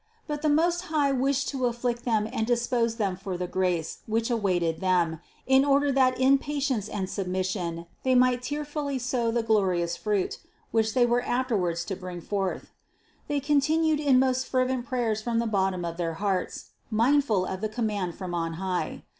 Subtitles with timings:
[0.25, 4.31] But the Most High wished to afflict them and dispose them for the grace which
[4.31, 8.65] awaited them, in THE CONCEPTION 147 order that in patience and submission they might tear
[8.65, 10.39] fully sow the glorious Fruit,
[10.71, 12.71] which they were afterwards to bring forth.
[13.27, 17.69] They continued in most fervent prayers from the bottom of their hearts, mindful of the
[17.69, 19.03] com mand from on high.